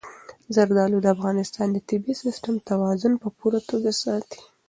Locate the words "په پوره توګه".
3.23-3.91